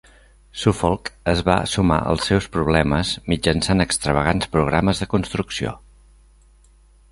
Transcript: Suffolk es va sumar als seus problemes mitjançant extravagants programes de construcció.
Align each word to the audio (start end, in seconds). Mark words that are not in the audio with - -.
Suffolk 0.59 1.11
es 1.33 1.43
va 1.49 1.57
sumar 1.73 1.99
als 2.13 2.25
seus 2.31 2.47
problemes 2.57 3.13
mitjançant 3.35 3.85
extravagants 3.87 4.51
programes 4.57 5.05
de 5.05 5.11
construcció. 5.15 5.79